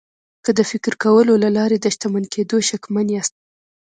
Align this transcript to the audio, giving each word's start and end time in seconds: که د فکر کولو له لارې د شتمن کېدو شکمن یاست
که 0.45 0.51
د 0.57 0.59
فکر 0.71 0.93
کولو 1.03 1.33
له 1.43 1.49
لارې 1.57 1.77
د 1.79 1.85
شتمن 1.95 2.23
کېدو 2.33 2.57
شکمن 2.69 3.07
یاست 3.15 3.33